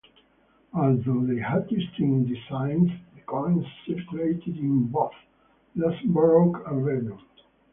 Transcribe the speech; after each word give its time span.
Although 0.73 1.27
they 1.27 1.39
had 1.39 1.67
distinct 1.67 2.29
designs, 2.33 2.89
the 3.13 3.21
coins 3.27 3.67
circulated 3.85 4.57
in 4.57 4.87
both 4.87 5.11
Luxembourg 5.75 6.55
and 6.65 6.83
Belgium. 6.83 7.19